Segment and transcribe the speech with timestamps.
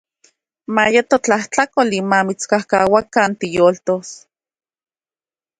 [0.75, 4.09] Mayeto tlajtlakoli mamitskauakan tiyoltos.